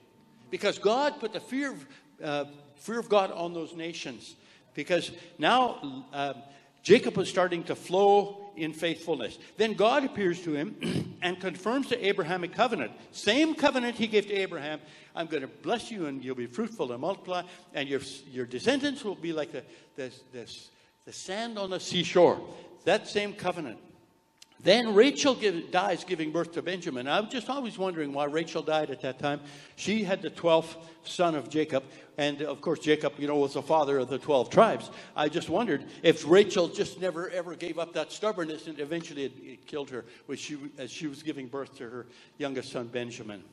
[0.51, 1.87] because God put the fear of,
[2.23, 2.45] uh,
[2.77, 4.37] fear of God on those nations.
[4.75, 6.35] Because now uh,
[6.83, 9.39] Jacob was starting to flow in faithfulness.
[9.57, 12.93] Then God appears to him and confirms the Abrahamic covenant.
[13.11, 14.81] Same covenant he gave to Abraham.
[15.15, 19.05] I'm going to bless you and you'll be fruitful and multiply, and your, your descendants
[19.05, 19.63] will be like the,
[19.97, 20.59] the, the,
[21.05, 22.41] the sand on the seashore.
[22.85, 23.79] That same covenant.
[24.65, 27.07] Then Rachel give, dies giving birth to Benjamin.
[27.07, 29.41] I'm just always wondering why Rachel died at that time.
[29.77, 31.85] She had the 12th son of Jacob.
[32.17, 34.91] And of course, Jacob, you know, was the father of the 12 tribes.
[35.15, 39.33] I just wondered if Rachel just never ever gave up that stubbornness and eventually it,
[39.43, 42.07] it killed her she, as she was giving birth to her
[42.39, 43.45] youngest son, Benjamin.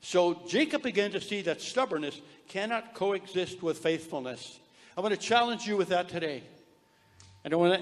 [0.00, 4.60] So Jacob began to see that stubbornness cannot coexist with faithfulness.
[4.96, 6.42] I want to challenge you with that today.
[7.46, 7.80] And I want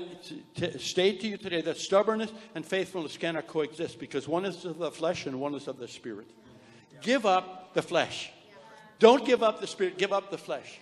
[0.56, 4.76] to state to you today that stubbornness and faithfulness cannot coexist because one is of
[4.76, 6.26] the flesh and one is of the spirit.
[7.00, 8.30] Give up the flesh.
[8.98, 10.80] Don't give up the spirit, give up the flesh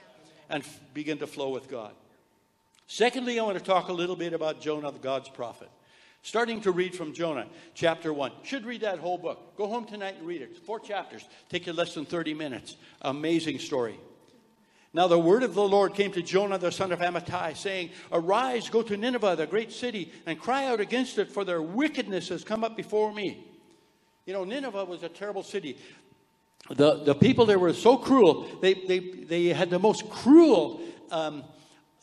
[0.50, 0.64] and
[0.94, 1.92] begin to flow with God.
[2.88, 5.70] Secondly, I want to talk a little bit about Jonah, God's prophet.
[6.22, 8.32] Starting to read from Jonah, chapter 1.
[8.42, 9.56] Should read that whole book.
[9.56, 10.56] Go home tonight and read it.
[10.56, 11.24] Four chapters.
[11.48, 12.74] Take you less than 30 minutes.
[13.02, 14.00] Amazing story.
[14.94, 18.68] Now the word of the Lord came to Jonah the son of Amittai, saying, Arise,
[18.68, 22.44] go to Nineveh, the great city, and cry out against it, for their wickedness has
[22.44, 23.46] come up before me.
[24.26, 25.78] You know, Nineveh was a terrible city.
[26.70, 31.42] The, the people there were so cruel, they, they, they had the most cruel um,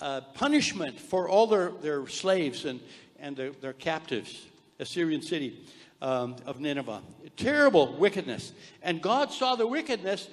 [0.01, 2.79] uh, punishment for all their, their slaves and,
[3.19, 4.47] and their, their captives,
[4.79, 5.65] Assyrian city
[6.01, 7.01] um, of Nineveh.
[7.37, 8.51] Terrible wickedness.
[8.81, 10.27] And God saw the wickedness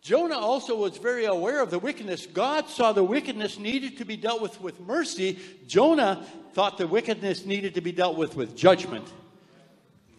[0.00, 2.26] Jonah also was very aware of the wickedness.
[2.26, 5.38] God saw the wickedness needed to be dealt with with mercy.
[5.66, 9.06] Jonah thought the wickedness needed to be dealt with with judgment.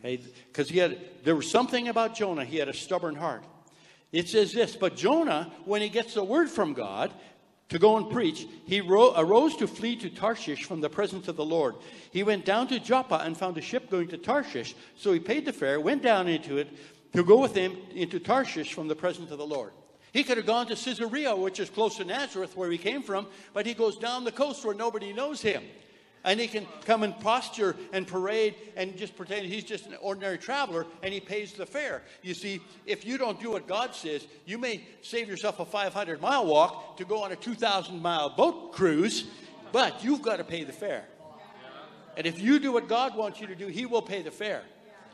[0.02, 0.74] Because okay?
[0.74, 2.46] he had there was something about Jonah.
[2.46, 3.44] He had a stubborn heart.
[4.12, 7.14] It says this, but Jonah, when he gets the word from God
[7.70, 11.36] to go and preach, he ro- arose to flee to Tarshish from the presence of
[11.36, 11.76] the Lord.
[12.12, 14.76] He went down to Joppa and found a ship going to Tarshish.
[14.96, 16.70] So he paid the fare, went down into it
[17.14, 19.72] to go with him into Tarshish from the presence of the Lord.
[20.12, 23.28] He could have gone to Caesarea, which is close to Nazareth, where he came from,
[23.54, 25.64] but he goes down the coast where nobody knows him.
[26.24, 30.38] And he can come and posture and parade and just pretend he's just an ordinary
[30.38, 32.02] traveler and he pays the fare.
[32.22, 36.20] You see, if you don't do what God says, you may save yourself a 500
[36.20, 39.28] mile walk to go on a 2,000 mile boat cruise,
[39.72, 41.06] but you've got to pay the fare.
[42.18, 44.64] And if you do what God wants you to do, he will pay the fare.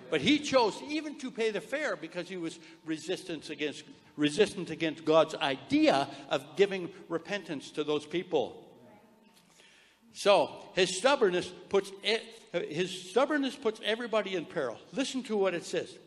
[0.10, 3.84] But he chose even to pay the fare because he was resistance against,
[4.16, 8.64] resistant against God's idea of giving repentance to those people.
[10.14, 11.92] So his stubbornness puts
[12.70, 14.78] his stubbornness puts everybody in peril.
[14.94, 15.98] Listen to what it says.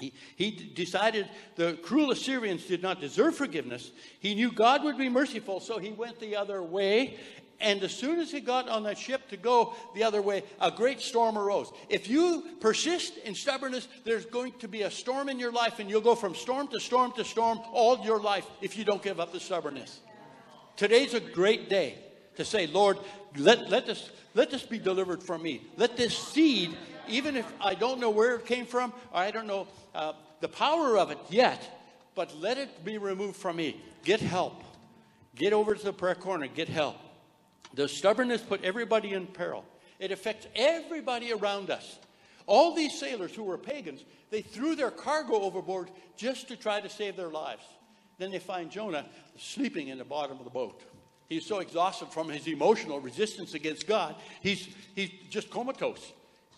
[0.00, 3.92] He, he decided the cruel Assyrians did not deserve forgiveness.
[4.20, 7.18] He knew God would be merciful, so he went the other way.
[7.60, 10.70] And as soon as he got on that ship to go the other way, a
[10.70, 11.72] great storm arose.
[11.88, 15.88] If you persist in stubbornness, there's going to be a storm in your life, and
[15.88, 19.20] you'll go from storm to storm to storm all your life if you don't give
[19.20, 20.00] up the stubbornness.
[20.76, 21.96] Today's a great day
[22.36, 22.98] to say, Lord,
[23.38, 25.62] let, let, this, let this be delivered from me.
[25.76, 26.76] Let this seed,
[27.08, 30.48] even if I don't know where it came from, or I don't know uh, the
[30.48, 31.66] power of it yet,
[32.14, 33.80] but let it be removed from me.
[34.04, 34.62] Get help.
[35.34, 36.96] Get over to the prayer corner, get help.
[37.76, 39.64] The stubbornness put everybody in peril.
[39.98, 41.98] It affects everybody around us.
[42.46, 46.88] All these sailors who were pagans, they threw their cargo overboard just to try to
[46.88, 47.62] save their lives.
[48.18, 49.04] Then they find Jonah
[49.36, 50.82] sleeping in the bottom of the boat.
[51.28, 56.12] He's so exhausted from his emotional resistance against God, he's, he's just comatose.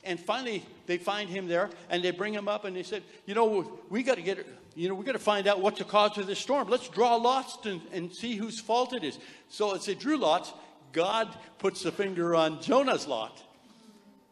[0.04, 3.34] And finally, they find him there and they bring him up and they said, You
[3.34, 6.16] know, we got to get, you know, we got to find out what's the cause
[6.18, 6.68] of this storm.
[6.68, 9.18] Let's draw lots and, and see whose fault it is.
[9.48, 10.52] So as they drew lots,
[10.92, 13.42] God puts the finger on Jonah's lot.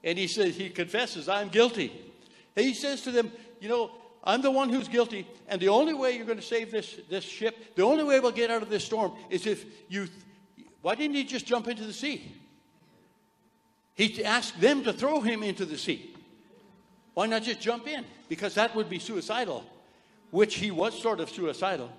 [0.05, 1.92] And he says, He confesses, I'm guilty.
[2.57, 3.90] And he says to them, You know,
[4.25, 7.25] I'm the one who's guilty, and the only way you're going to save this, this
[7.25, 10.09] ship, the only way we'll get out of this storm is if you
[10.87, 12.33] why didn't he just jump into the sea?
[13.95, 16.14] He asked them to throw him into the sea.
[17.14, 18.05] Why not just jump in?
[18.29, 19.64] Because that would be suicidal,
[20.31, 21.90] which he was sort of suicidal.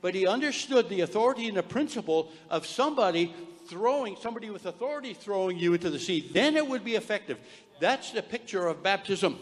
[0.00, 3.34] But he understood the authority and the principle of somebody
[3.70, 6.28] throwing, somebody with authority throwing you into the sea.
[6.32, 7.38] Then it would be effective.
[7.80, 9.38] That's the picture of baptism.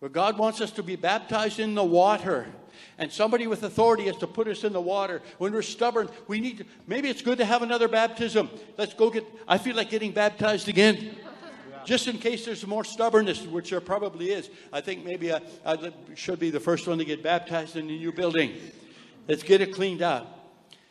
[0.00, 2.46] Where God wants us to be baptized in the water
[2.98, 5.22] and somebody with authority has to put us in the water.
[5.38, 8.50] When we're stubborn, we need to, maybe it's good to have another baptism.
[8.76, 11.16] Let's go get, I feel like getting baptized again.
[11.84, 14.50] Just in case there's more stubbornness, which there probably is.
[14.72, 17.96] I think maybe I, I should be the first one to get baptized in the
[17.96, 18.54] new building.
[19.26, 20.26] Let's get it cleaned out.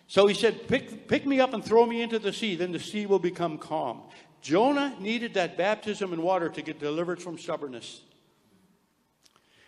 [0.08, 2.80] So he said, pick, pick me up and throw me into the sea, then the
[2.80, 4.04] sea will become calm.
[4.42, 8.02] Jonah needed that baptism in water to get delivered from stubbornness.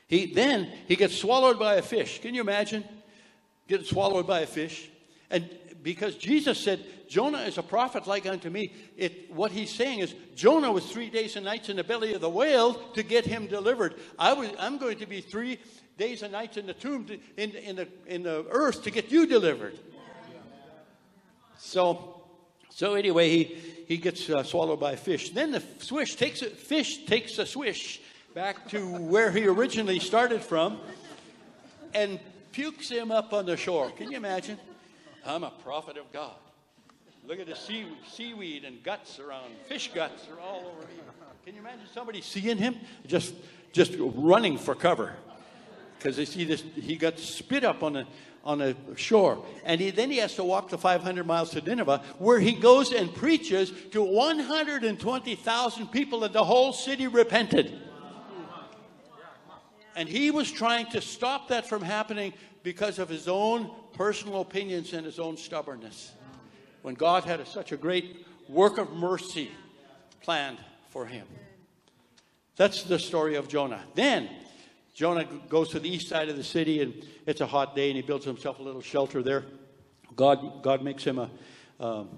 [0.07, 2.21] He, then he gets swallowed by a fish.
[2.21, 2.83] Can you imagine?
[3.67, 4.89] Getting swallowed by a fish.
[5.29, 5.49] And
[5.83, 10.15] because Jesus said, Jonah is a prophet like unto me, it, what he's saying is,
[10.35, 13.47] Jonah was three days and nights in the belly of the whale to get him
[13.47, 13.95] delivered.
[14.17, 15.59] I was, I'm going to be three
[15.97, 19.11] days and nights in the tomb, to, in, in, the, in the earth to get
[19.11, 19.77] you delivered.
[21.59, 22.21] So,
[22.69, 23.43] so anyway, he,
[23.87, 25.31] he gets uh, swallowed by a fish.
[25.31, 28.01] Then the swish takes a, fish takes a swish
[28.33, 30.79] back to where he originally started from
[31.93, 32.19] and
[32.51, 33.89] pukes him up on the shore.
[33.91, 34.57] Can you imagine?
[35.25, 36.35] I'm a prophet of God.
[37.27, 39.51] Look at the sea, seaweed and guts around.
[39.67, 40.93] Fish guts are all over me.
[41.45, 43.33] Can you imagine somebody seeing him just
[43.71, 45.13] just running for cover?
[45.99, 48.07] Because they see this, he got spit up on a,
[48.45, 52.01] on the shore, and he, then he has to walk the 500 miles to Nineveh,
[52.19, 57.77] where he goes and preaches to 120,000 people, and the whole city repented.
[59.93, 62.31] And he was trying to stop that from happening
[62.63, 66.13] because of his own personal opinions and his own stubbornness.
[66.81, 69.51] When God had a, such a great work of mercy
[70.21, 71.27] planned for him.
[72.55, 73.83] That's the story of Jonah.
[73.95, 74.29] Then
[74.99, 76.93] Jonah goes to the east side of the city, and
[77.25, 79.45] it's a hot day, and he builds himself a little shelter there.
[80.13, 81.29] God, God makes him a,
[81.79, 82.09] um,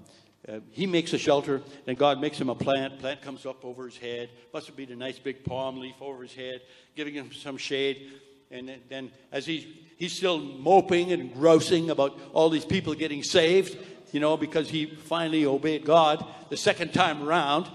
[0.48, 2.98] uh, he makes a shelter, and God makes him a plant.
[2.98, 4.30] Plant comes up over his head.
[4.52, 6.60] Must have been a nice big palm leaf over his head,
[6.96, 8.14] giving him some shade.
[8.50, 9.64] And then, as he's
[9.96, 13.78] he's still moping and grousing about all these people getting saved,
[14.10, 17.68] you know, because he finally obeyed God the second time around,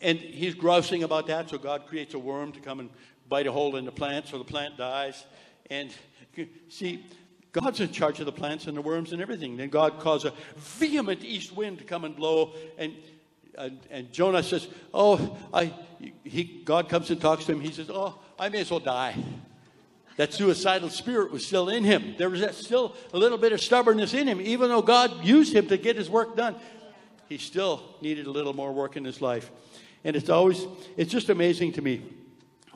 [0.00, 1.50] and he's grousing about that.
[1.50, 2.90] So God creates a worm to come and
[3.28, 5.24] bite a hole in the plant, so the plant dies.
[5.70, 5.90] And
[6.68, 7.04] see,
[7.52, 9.56] God's in charge of the plants and the worms and everything.
[9.56, 12.94] Then God caused a vehement east wind to come and blow, and
[13.58, 15.72] and, and Jonah says, "Oh, I."
[16.24, 17.60] He God comes and talks to him.
[17.60, 19.16] He says, "Oh, I may as well die."
[20.18, 22.14] That suicidal spirit was still in him.
[22.18, 25.68] There was still a little bit of stubbornness in him, even though God used him
[25.68, 26.56] to get his work done.
[27.28, 29.50] he still needed a little more work in his life.
[30.04, 32.02] And it's always, it's just amazing to me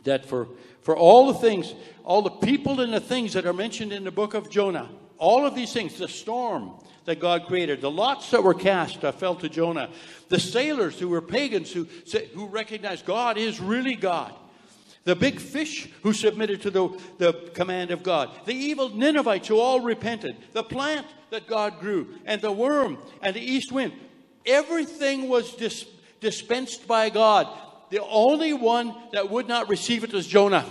[0.04, 0.48] that for,
[0.82, 4.10] for all the things, all the people and the things that are mentioned in the
[4.10, 6.72] book of Jonah, all of these things, the storm
[7.04, 9.90] that God created, the lots that were cast uh, fell to Jonah,
[10.28, 11.86] the sailors who were pagans who,
[12.34, 14.34] who recognized God is really God,
[15.04, 19.58] the big fish who submitted to the, the command of God, the evil Ninevites who
[19.58, 23.92] all repented, the plant that God grew, and the worm and the east wind.
[24.46, 25.86] Everything was dis-
[26.20, 27.46] dispensed by God.
[27.90, 30.64] The only one that would not receive it was Jonah.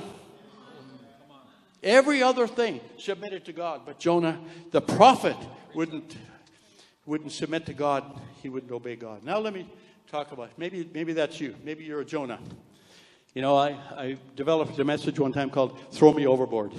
[1.84, 4.40] Every other thing submitted to God, but Jonah,
[4.72, 5.38] the prophet,
[5.74, 6.18] wouldn't
[7.06, 8.04] wouldn't submit to God.
[8.42, 9.24] He wouldn't obey God.
[9.24, 9.68] Now let me
[10.12, 11.56] talk about maybe maybe that's you.
[11.64, 12.40] Maybe you're a Jonah.
[13.34, 16.74] You know, I, I developed a message one time called "Throw Me Overboard,"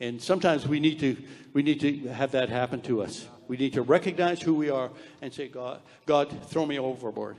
[0.00, 1.16] and sometimes we need to
[1.52, 3.26] we need to have that happen to us.
[3.48, 7.36] We need to recognize who we are and say, "God, God, throw me overboard."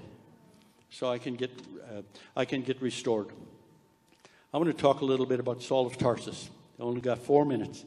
[0.89, 1.51] So I can get,
[1.91, 2.01] uh,
[2.35, 3.27] I can get restored.
[4.53, 6.49] I want to talk a little bit about Saul of Tarsus.
[6.79, 7.85] I only got four minutes.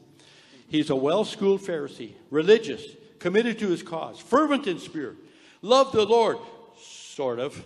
[0.67, 2.83] He's a well schooled Pharisee, religious,
[3.19, 5.17] committed to his cause, fervent in spirit,
[5.61, 6.37] loved the Lord,
[6.79, 7.63] sort of,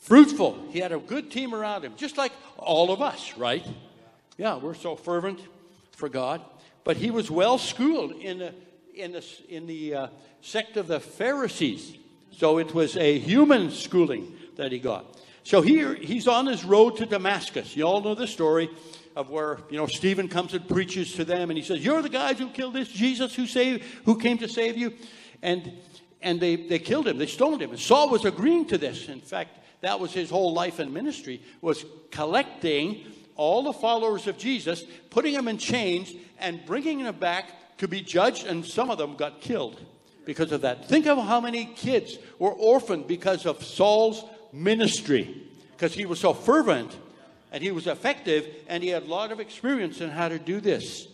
[0.00, 0.58] fruitful.
[0.70, 3.66] He had a good team around him, just like all of us, right?
[4.36, 5.40] Yeah, we're so fervent
[5.92, 6.42] for God.
[6.84, 8.54] But he was well schooled in the,
[8.94, 10.06] in the, in the uh,
[10.42, 11.96] sect of the Pharisees.
[12.30, 15.20] So it was a human schooling that he got.
[15.42, 17.76] So here he's on his road to Damascus.
[17.76, 18.70] You all know the story
[19.14, 22.08] of where you know Stephen comes and preaches to them, and he says, "You're the
[22.08, 24.94] guys who killed this Jesus who saved, who came to save you,"
[25.42, 25.72] and
[26.22, 27.18] and they they killed him.
[27.18, 27.70] They stoned him.
[27.70, 29.08] And Saul was agreeing to this.
[29.08, 33.04] In fact, that was his whole life and ministry was collecting
[33.36, 38.00] all the followers of Jesus, putting them in chains, and bringing them back to be
[38.00, 38.46] judged.
[38.46, 39.80] And some of them got killed
[40.24, 40.88] because of that.
[40.88, 46.32] Think of how many kids were orphaned because of Saul's ministry because he was so
[46.32, 46.96] fervent
[47.50, 50.60] and he was effective and he had a lot of experience in how to do
[50.60, 51.08] this.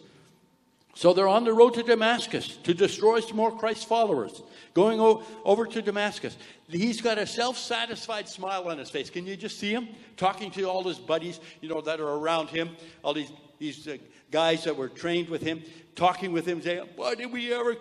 [0.95, 4.43] So they're on the road to Damascus to destroy some more Christ followers.
[4.75, 6.37] Going o- over to Damascus.
[6.69, 9.09] He's got a self satisfied smile on his face.
[9.09, 12.49] Can you just see him talking to all his buddies, you know, that are around
[12.49, 12.71] him?
[13.03, 13.97] All these, these uh,
[14.31, 15.63] guys that were trained with him,
[15.95, 17.77] talking with him, saying, Why did we ever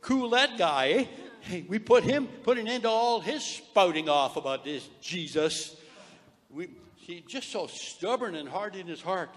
[0.00, 1.04] cool that guy, eh?
[1.46, 5.76] Hey, we put him, put an end to all his spouting off about this Jesus.
[6.50, 9.28] We, he's just so stubborn and hard in his heart.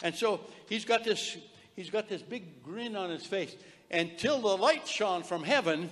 [0.00, 1.38] And so he's got this,
[1.74, 3.56] he's got this big grin on his face.
[3.90, 5.90] Until the light shone from heaven,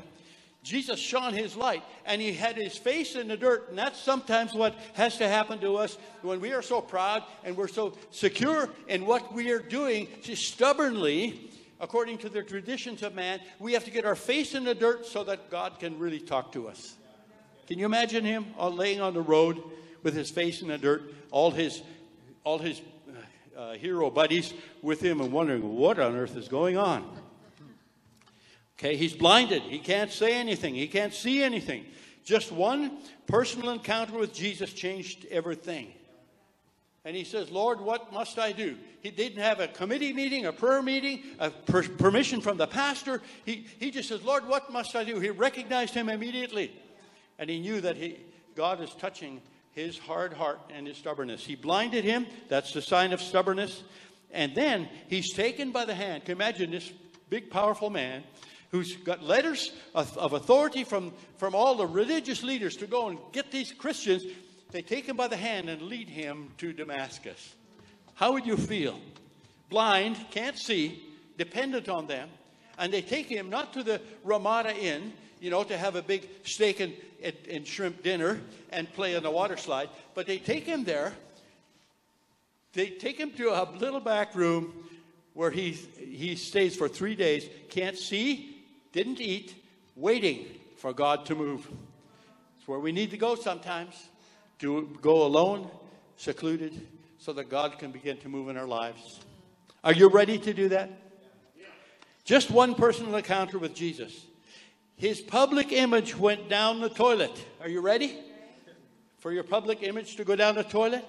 [0.63, 3.69] Jesus shone his light and he had his face in the dirt.
[3.71, 7.57] And that's sometimes what has to happen to us when we are so proud and
[7.57, 13.15] we're so secure in what we are doing, just stubbornly according to the traditions of
[13.15, 16.21] man, we have to get our face in the dirt so that God can really
[16.21, 16.97] talk to us.
[17.67, 19.63] Can you imagine him laying on the road
[20.03, 21.83] with his face in the dirt, all his,
[22.45, 22.81] all his
[23.57, 27.05] uh, uh, hero buddies with him and wondering what on earth is going on?
[28.79, 29.63] Okay, he's blinded.
[29.63, 30.75] He can't say anything.
[30.75, 31.85] He can't see anything.
[32.25, 35.93] Just one personal encounter with Jesus changed everything.
[37.09, 38.77] And he says, Lord, what must I do?
[39.01, 43.23] He didn't have a committee meeting, a prayer meeting, a per- permission from the pastor.
[43.47, 45.19] He, he just says, Lord, what must I do?
[45.19, 46.71] He recognized him immediately.
[47.39, 48.19] And he knew that he,
[48.55, 49.41] God is touching
[49.73, 51.47] his hard heart and his stubbornness.
[51.47, 52.27] He blinded him.
[52.49, 53.83] That's the sign of stubbornness.
[54.31, 56.27] And then he's taken by the hand.
[56.27, 56.93] Can you imagine this
[57.31, 58.23] big, powerful man
[58.71, 63.19] who's got letters of, of authority from, from all the religious leaders to go and
[63.33, 64.25] get these Christians
[64.71, 67.55] they take him by the hand and lead him to Damascus.
[68.15, 68.99] How would you feel?
[69.71, 71.03] Blind, can't see,
[71.37, 72.29] dependent on them,
[72.79, 76.29] and they take him not to the Ramada Inn, you know, to have a big
[76.45, 80.65] steak and, and, and shrimp dinner and play on the water slide, but they take
[80.65, 81.13] him there.
[82.73, 84.73] They take him to a little back room
[85.35, 89.55] where he, he stays for three days, can't see, didn't eat,
[89.95, 91.69] waiting for God to move.
[92.59, 94.08] It's where we need to go sometimes
[94.59, 95.71] to go alone,
[96.17, 96.87] secluded,
[97.19, 99.21] so that God can begin to move in our lives.
[99.85, 100.91] Are you ready to do that?
[102.25, 104.27] Just one personal encounter with Jesus.
[104.97, 107.33] His public image went down the toilet.
[107.61, 108.19] Are you ready
[109.19, 111.05] for your public image to go down the toilet?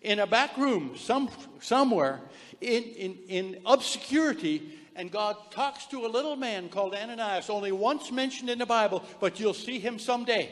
[0.00, 1.28] In a back room, some,
[1.60, 2.20] somewhere,
[2.60, 8.10] in, in, in obscurity, and God talks to a little man called Ananias, only once
[8.10, 10.50] mentioned in the Bible, but you'll see him someday.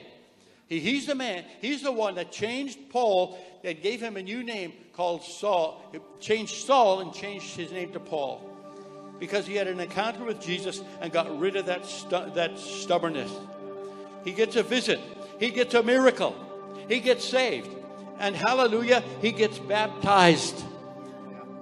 [0.70, 4.42] He, he's the man, he's the one that changed Paul and gave him a new
[4.42, 5.82] name called Saul.
[6.20, 8.46] changed Saul and changed his name to Paul
[9.18, 13.30] because he had an encounter with Jesus and got rid of that, stu- that stubbornness.
[14.24, 14.98] he gets a visit,
[15.38, 16.34] he gets a miracle,
[16.88, 17.68] he gets saved,
[18.18, 20.64] and hallelujah, he gets baptized.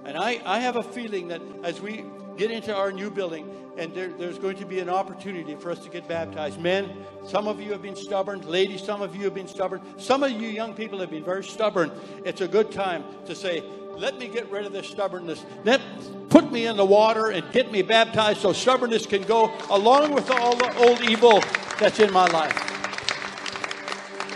[0.05, 2.05] And I, I have a feeling that as we
[2.39, 5.79] get into our new building, and there, there's going to be an opportunity for us
[5.79, 6.57] to get baptized.
[6.57, 6.89] Men,
[7.27, 8.39] some of you have been stubborn.
[8.47, 9.81] Ladies, some of you have been stubborn.
[9.97, 11.91] Some of you young people have been very stubborn.
[12.23, 13.61] It's a good time to say,
[13.97, 15.43] let me get rid of this stubbornness.
[15.65, 15.81] Let
[16.29, 20.31] put me in the water and get me baptized so stubbornness can go along with
[20.31, 21.41] all the old evil
[21.77, 22.55] that's in my life.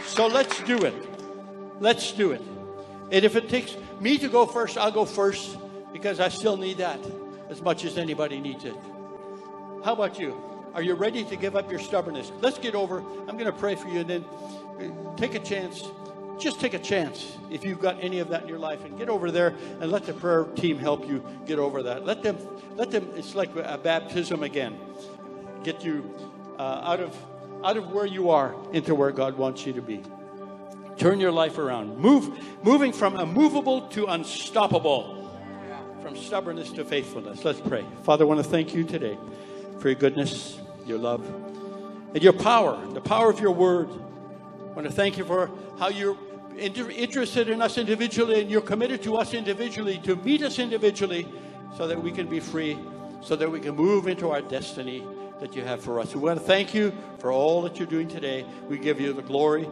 [0.08, 0.94] So let's do it.
[1.80, 2.42] Let's do it.
[3.12, 5.58] And if it takes me to go first, I'll go first
[5.94, 7.00] because I still need that
[7.50, 8.76] as much as anybody needs it.
[9.84, 10.42] How about you?
[10.74, 12.32] Are you ready to give up your stubbornness?
[12.42, 13.00] Let's get over.
[13.28, 15.84] I'm going to pray for you and then uh, take a chance.
[16.40, 19.08] Just take a chance if you've got any of that in your life and get
[19.08, 22.06] over there and let the prayer team help you get over that.
[22.06, 22.38] Let them,
[22.76, 24.80] let them, it's like a baptism again.
[25.64, 26.12] Get you
[26.58, 27.16] uh, out of
[27.64, 30.04] out of where you are into where God wants you to be.
[30.98, 31.98] Turn your life around.
[31.98, 35.23] Move, moving from immovable to unstoppable,
[36.04, 37.46] from stubbornness to faithfulness.
[37.46, 37.86] Let's pray.
[38.04, 39.18] Father, I want to thank you today
[39.80, 41.26] for your goodness, your love,
[42.14, 43.88] and your power, the power of your word.
[43.90, 45.50] I want to thank you for
[45.80, 46.18] how you're
[46.58, 51.26] inter- interested in us individually and you're committed to us individually to meet us individually
[51.78, 52.78] so that we can be free,
[53.22, 55.08] so that we can move into our destiny
[55.40, 56.14] that you have for us.
[56.14, 58.46] We want to thank you for all that you're doing today.
[58.68, 59.70] We give you the glory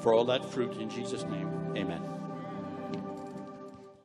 [0.00, 1.48] for all that fruit in Jesus' name.
[1.76, 2.15] Amen.